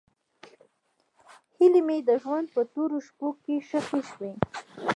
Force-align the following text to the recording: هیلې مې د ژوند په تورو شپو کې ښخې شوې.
هیلې 1.55 1.81
مې 1.87 1.97
د 2.07 2.09
ژوند 2.23 2.47
په 2.55 2.61
تورو 2.73 2.97
شپو 3.07 3.27
کې 3.43 3.55
ښخې 3.67 4.01
شوې. 4.09 4.31